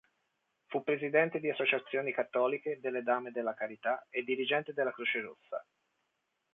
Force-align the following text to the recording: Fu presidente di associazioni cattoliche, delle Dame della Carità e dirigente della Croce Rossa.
Fu 0.65 0.81
presidente 0.81 1.39
di 1.39 1.51
associazioni 1.51 2.11
cattoliche, 2.11 2.79
delle 2.81 3.03
Dame 3.03 3.29
della 3.29 3.53
Carità 3.53 4.03
e 4.09 4.23
dirigente 4.23 4.73
della 4.73 4.91
Croce 4.91 5.21
Rossa. 5.21 5.63